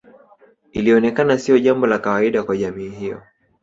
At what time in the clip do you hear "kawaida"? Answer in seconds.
1.99-2.43